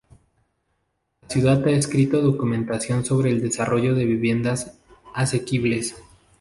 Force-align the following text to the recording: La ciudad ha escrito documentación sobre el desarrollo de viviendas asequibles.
La 1.21 1.29
ciudad 1.29 1.63
ha 1.67 1.69
escrito 1.69 2.23
documentación 2.23 3.05
sobre 3.05 3.29
el 3.29 3.39
desarrollo 3.39 3.93
de 3.93 4.05
viviendas 4.07 4.75
asequibles. 5.13 5.95